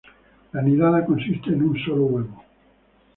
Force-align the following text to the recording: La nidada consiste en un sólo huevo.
La 0.53 0.63
nidada 0.63 1.05
consiste 1.05 1.51
en 1.51 1.61
un 1.61 1.77
sólo 1.77 2.05
huevo. 2.05 2.43